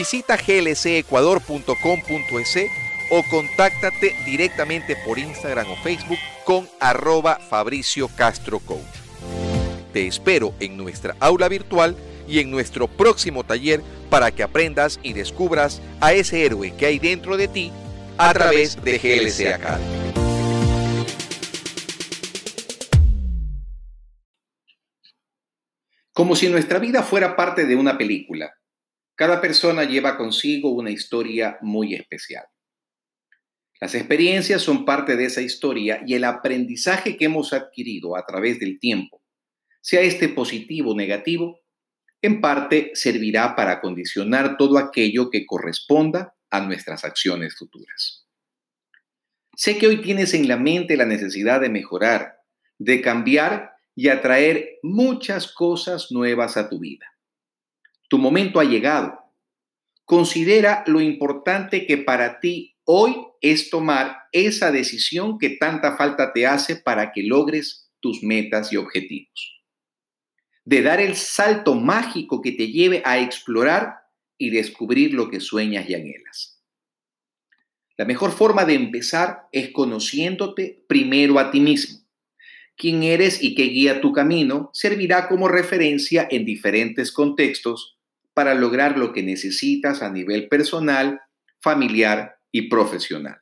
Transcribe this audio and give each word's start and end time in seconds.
Visita 0.00 0.38
glcecuador.com.es 0.38 2.56
o 3.10 3.22
contáctate 3.24 4.16
directamente 4.24 4.96
por 5.04 5.18
Instagram 5.18 5.70
o 5.70 5.76
Facebook 5.76 6.16
con 6.46 6.66
arroba 6.80 7.38
Fabricio 7.38 8.08
Castro 8.08 8.60
Coach. 8.60 8.80
Te 9.92 10.06
espero 10.06 10.54
en 10.58 10.78
nuestra 10.78 11.16
aula 11.20 11.50
virtual 11.50 11.96
y 12.26 12.38
en 12.38 12.50
nuestro 12.50 12.88
próximo 12.88 13.44
taller 13.44 13.82
para 14.08 14.30
que 14.30 14.42
aprendas 14.42 14.98
y 15.02 15.12
descubras 15.12 15.82
a 16.00 16.14
ese 16.14 16.46
héroe 16.46 16.74
que 16.78 16.86
hay 16.86 16.98
dentro 16.98 17.36
de 17.36 17.48
ti 17.48 17.70
a 18.16 18.32
través 18.32 18.82
de 18.82 18.96
GLC 18.96 19.52
Academy. 19.52 19.84
Como 26.14 26.34
si 26.34 26.48
nuestra 26.48 26.78
vida 26.78 27.02
fuera 27.02 27.36
parte 27.36 27.66
de 27.66 27.76
una 27.76 27.98
película, 27.98 28.54
cada 29.20 29.38
persona 29.38 29.84
lleva 29.84 30.16
consigo 30.16 30.70
una 30.70 30.90
historia 30.90 31.58
muy 31.60 31.94
especial. 31.94 32.46
Las 33.78 33.94
experiencias 33.94 34.62
son 34.62 34.86
parte 34.86 35.14
de 35.14 35.26
esa 35.26 35.42
historia 35.42 36.02
y 36.06 36.14
el 36.14 36.24
aprendizaje 36.24 37.18
que 37.18 37.26
hemos 37.26 37.52
adquirido 37.52 38.16
a 38.16 38.24
través 38.24 38.58
del 38.58 38.78
tiempo, 38.78 39.22
sea 39.82 40.00
este 40.00 40.30
positivo 40.30 40.92
o 40.92 40.96
negativo, 40.96 41.60
en 42.22 42.40
parte 42.40 42.92
servirá 42.94 43.54
para 43.54 43.82
condicionar 43.82 44.56
todo 44.56 44.78
aquello 44.78 45.28
que 45.28 45.44
corresponda 45.44 46.34
a 46.48 46.62
nuestras 46.62 47.04
acciones 47.04 47.54
futuras. 47.58 48.26
Sé 49.54 49.76
que 49.76 49.86
hoy 49.86 50.00
tienes 50.00 50.32
en 50.32 50.48
la 50.48 50.56
mente 50.56 50.96
la 50.96 51.04
necesidad 51.04 51.60
de 51.60 51.68
mejorar, 51.68 52.38
de 52.78 53.02
cambiar 53.02 53.72
y 53.94 54.08
atraer 54.08 54.78
muchas 54.82 55.52
cosas 55.52 56.10
nuevas 56.10 56.56
a 56.56 56.70
tu 56.70 56.78
vida. 56.78 57.09
Tu 58.10 58.18
momento 58.18 58.58
ha 58.58 58.64
llegado. 58.64 59.20
Considera 60.04 60.82
lo 60.88 61.00
importante 61.00 61.86
que 61.86 61.96
para 61.96 62.40
ti 62.40 62.76
hoy 62.82 63.14
es 63.40 63.70
tomar 63.70 64.16
esa 64.32 64.72
decisión 64.72 65.38
que 65.38 65.50
tanta 65.50 65.96
falta 65.96 66.32
te 66.32 66.44
hace 66.44 66.74
para 66.74 67.12
que 67.12 67.22
logres 67.22 67.88
tus 68.00 68.24
metas 68.24 68.72
y 68.72 68.78
objetivos. 68.78 69.62
De 70.64 70.82
dar 70.82 71.00
el 71.00 71.14
salto 71.14 71.76
mágico 71.76 72.42
que 72.42 72.50
te 72.50 72.72
lleve 72.72 73.00
a 73.04 73.20
explorar 73.20 73.98
y 74.36 74.50
descubrir 74.50 75.14
lo 75.14 75.30
que 75.30 75.38
sueñas 75.38 75.88
y 75.88 75.94
anhelas. 75.94 76.60
La 77.96 78.06
mejor 78.06 78.32
forma 78.32 78.64
de 78.64 78.74
empezar 78.74 79.42
es 79.52 79.70
conociéndote 79.70 80.84
primero 80.88 81.38
a 81.38 81.52
ti 81.52 81.60
mismo. 81.60 82.00
Quién 82.76 83.04
eres 83.04 83.40
y 83.40 83.54
qué 83.54 83.66
guía 83.66 84.00
tu 84.00 84.12
camino 84.12 84.70
servirá 84.72 85.28
como 85.28 85.46
referencia 85.46 86.26
en 86.28 86.44
diferentes 86.44 87.12
contextos 87.12 87.98
para 88.34 88.54
lograr 88.54 88.96
lo 88.96 89.12
que 89.12 89.22
necesitas 89.22 90.02
a 90.02 90.10
nivel 90.10 90.48
personal, 90.48 91.20
familiar 91.60 92.36
y 92.52 92.68
profesional. 92.68 93.40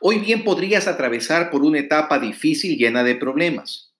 Hoy 0.00 0.18
bien 0.18 0.44
podrías 0.44 0.88
atravesar 0.88 1.50
por 1.50 1.62
una 1.62 1.78
etapa 1.78 2.18
difícil 2.18 2.76
llena 2.76 3.04
de 3.04 3.14
problemas, 3.14 3.94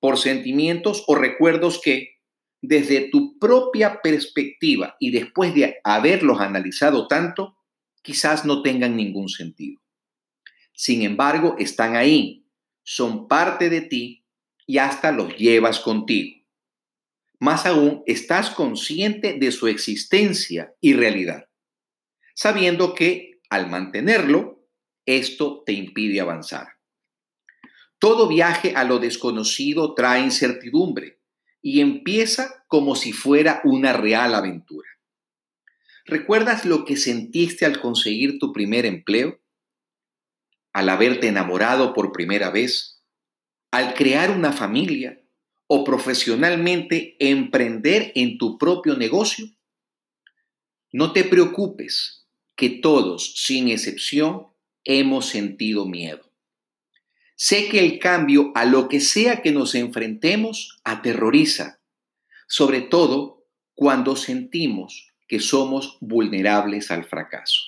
por 0.00 0.18
sentimientos 0.18 1.04
o 1.06 1.14
recuerdos 1.14 1.80
que, 1.82 2.18
desde 2.60 3.08
tu 3.10 3.38
propia 3.38 4.00
perspectiva 4.02 4.96
y 4.98 5.10
después 5.10 5.54
de 5.54 5.76
haberlos 5.84 6.40
analizado 6.40 7.08
tanto, 7.08 7.56
quizás 8.02 8.44
no 8.44 8.62
tengan 8.62 8.96
ningún 8.96 9.28
sentido. 9.28 9.80
Sin 10.72 11.02
embargo, 11.02 11.56
están 11.58 11.94
ahí, 11.94 12.46
son 12.82 13.28
parte 13.28 13.70
de 13.70 13.80
ti 13.80 14.24
y 14.66 14.78
hasta 14.78 15.12
los 15.12 15.36
llevas 15.36 15.80
contigo. 15.80 16.43
Más 17.44 17.66
aún, 17.66 18.02
estás 18.06 18.48
consciente 18.48 19.34
de 19.34 19.52
su 19.52 19.66
existencia 19.66 20.74
y 20.80 20.94
realidad, 20.94 21.50
sabiendo 22.34 22.94
que 22.94 23.42
al 23.50 23.68
mantenerlo, 23.68 24.66
esto 25.04 25.62
te 25.66 25.72
impide 25.74 26.22
avanzar. 26.22 26.78
Todo 27.98 28.28
viaje 28.28 28.72
a 28.74 28.84
lo 28.84 28.98
desconocido 28.98 29.92
trae 29.92 30.22
incertidumbre 30.22 31.20
y 31.60 31.82
empieza 31.82 32.64
como 32.66 32.96
si 32.96 33.12
fuera 33.12 33.60
una 33.64 33.92
real 33.92 34.34
aventura. 34.34 34.88
¿Recuerdas 36.06 36.64
lo 36.64 36.86
que 36.86 36.96
sentiste 36.96 37.66
al 37.66 37.78
conseguir 37.78 38.38
tu 38.38 38.54
primer 38.54 38.86
empleo? 38.86 39.38
¿Al 40.72 40.88
haberte 40.88 41.28
enamorado 41.28 41.92
por 41.92 42.10
primera 42.10 42.48
vez? 42.48 43.02
¿Al 43.70 43.92
crear 43.92 44.30
una 44.30 44.52
familia? 44.52 45.20
O 45.66 45.84
profesionalmente 45.84 47.16
emprender 47.18 48.12
en 48.14 48.38
tu 48.38 48.58
propio 48.58 48.96
negocio? 48.96 49.46
No 50.92 51.12
te 51.12 51.24
preocupes, 51.24 52.24
que 52.56 52.70
todos, 52.70 53.34
sin 53.36 53.68
excepción, 53.68 54.48
hemos 54.84 55.26
sentido 55.26 55.86
miedo. 55.86 56.30
Sé 57.36 57.68
que 57.68 57.80
el 57.80 57.98
cambio 57.98 58.52
a 58.54 58.64
lo 58.64 58.88
que 58.88 59.00
sea 59.00 59.42
que 59.42 59.50
nos 59.50 59.74
enfrentemos 59.74 60.78
aterroriza, 60.84 61.80
sobre 62.46 62.80
todo 62.80 63.44
cuando 63.74 64.14
sentimos 64.14 65.12
que 65.26 65.40
somos 65.40 65.98
vulnerables 66.00 66.90
al 66.90 67.04
fracaso. 67.04 67.60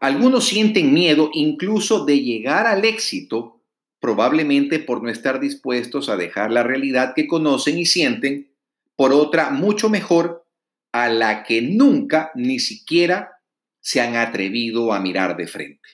Algunos 0.00 0.46
sienten 0.46 0.92
miedo 0.92 1.30
incluso 1.32 2.04
de 2.04 2.20
llegar 2.20 2.66
al 2.66 2.84
éxito 2.84 3.55
probablemente 4.00 4.78
por 4.78 5.02
no 5.02 5.10
estar 5.10 5.40
dispuestos 5.40 6.08
a 6.08 6.16
dejar 6.16 6.50
la 6.50 6.62
realidad 6.62 7.14
que 7.14 7.26
conocen 7.26 7.78
y 7.78 7.86
sienten 7.86 8.52
por 8.94 9.12
otra 9.12 9.50
mucho 9.50 9.88
mejor 9.88 10.46
a 10.92 11.08
la 11.08 11.44
que 11.44 11.62
nunca 11.62 12.30
ni 12.34 12.58
siquiera 12.58 13.40
se 13.80 14.00
han 14.00 14.16
atrevido 14.16 14.92
a 14.92 15.00
mirar 15.00 15.36
de 15.36 15.46
frente. 15.46 15.88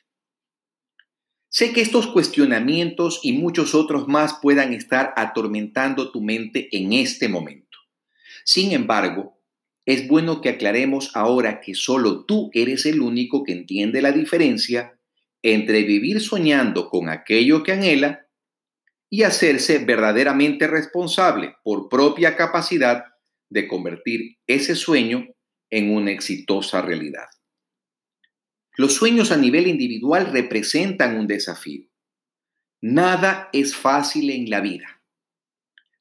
Sé 1.48 1.72
que 1.72 1.82
estos 1.82 2.06
cuestionamientos 2.06 3.20
y 3.22 3.32
muchos 3.32 3.74
otros 3.74 4.08
más 4.08 4.38
puedan 4.41 4.72
estar 4.72 5.12
atormentando 5.16 6.10
tu 6.10 6.22
mente 6.22 6.68
en 6.72 6.94
este 6.94 7.28
momento. 7.28 7.78
Sin 8.44 8.72
embargo, 8.72 9.38
es 9.84 10.09
bueno 10.09 10.41
que 10.41 10.48
aclaremos 10.48 11.10
ahora 11.15 11.60
que 11.60 11.74
solo 11.74 12.24
tú 12.24 12.50
eres 12.54 12.86
el 12.86 13.03
único 13.03 13.42
que 13.42 13.53
entiende 13.53 14.00
la 14.00 14.12
diferencia 14.12 14.98
entre 15.42 15.83
vivir 15.83 16.21
soñando 16.21 16.89
con 16.89 17.09
aquello 17.09 17.62
que 17.62 17.72
anhela 17.72 18.27
y 19.10 19.24
hacerse 19.24 19.78
verdaderamente 19.78 20.66
responsable 20.66 21.56
por 21.62 21.89
propia 21.89 22.36
capacidad 22.36 23.04
de 23.50 23.68
convertir 23.68 24.39
ese 24.47 24.74
sueño 24.74 25.27
en 25.71 25.94
una 25.94 26.12
exitosa 26.12 26.80
realidad. 26.80 27.27
Los 28.77 28.94
sueños 28.94 29.33
a 29.33 29.36
nivel 29.36 29.66
individual 29.66 30.33
representan 30.33 31.18
un 31.18 31.27
desafío. 31.27 31.84
Nada 32.80 33.50
es 33.53 33.77
fácil 33.77 34.30
en 34.30 34.48
la 34.48 34.60
vida. 34.60 35.03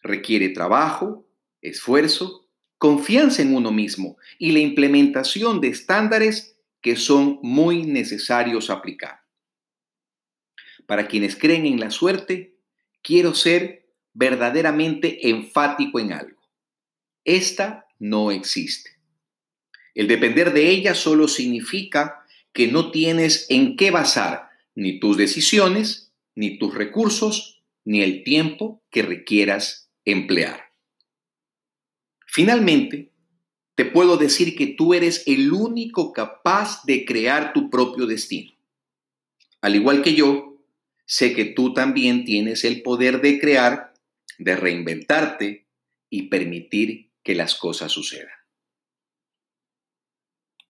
Requiere 0.01 0.49
trabajo, 0.49 1.27
esfuerzo, 1.61 2.47
confianza 2.77 3.41
en 3.41 3.53
uno 3.53 3.71
mismo 3.71 4.17
y 4.39 4.51
la 4.51 4.59
implementación 4.59 5.61
de 5.61 5.67
estándares 5.67 6.57
que 6.81 6.95
son 6.95 7.39
muy 7.43 7.83
necesarios 7.85 8.69
aplicar. 8.69 9.20
Para 10.91 11.07
quienes 11.07 11.37
creen 11.37 11.65
en 11.65 11.79
la 11.79 11.89
suerte, 11.89 12.57
quiero 13.01 13.33
ser 13.33 13.87
verdaderamente 14.11 15.29
enfático 15.29 16.01
en 16.01 16.11
algo. 16.11 16.41
esta 17.23 17.87
no 17.97 18.29
existe. 18.29 18.99
El 19.95 20.09
depender 20.09 20.51
de 20.51 20.69
ella 20.69 20.93
solo 20.93 21.29
significa 21.29 22.25
que 22.51 22.67
no 22.67 22.91
tienes 22.91 23.45
en 23.47 23.77
qué 23.77 23.89
basar 23.89 24.49
ni 24.75 24.99
tus 24.99 25.15
decisiones, 25.15 26.11
ni 26.35 26.57
tus 26.57 26.75
recursos, 26.75 27.63
ni 27.85 28.01
el 28.01 28.25
tiempo 28.25 28.83
que 28.89 29.01
requieras 29.01 29.89
emplear. 30.03 30.73
Finalmente, 32.27 33.13
te 33.75 33.85
puedo 33.85 34.17
decir 34.17 34.57
que 34.57 34.67
tú 34.67 34.93
eres 34.93 35.23
el 35.25 35.53
único 35.53 36.11
capaz 36.11 36.83
de 36.83 37.05
crear 37.05 37.53
tu 37.53 37.69
propio 37.69 38.07
destino. 38.07 38.51
Al 39.61 39.77
igual 39.77 40.01
que 40.01 40.15
yo, 40.15 40.50
sé 41.11 41.33
que 41.33 41.43
tú 41.43 41.73
también 41.73 42.23
tienes 42.23 42.63
el 42.63 42.81
poder 42.83 43.19
de 43.19 43.37
crear, 43.37 43.91
de 44.37 44.55
reinventarte 44.55 45.67
y 46.09 46.29
permitir 46.29 47.11
que 47.21 47.35
las 47.35 47.55
cosas 47.55 47.91
sucedan. 47.91 48.40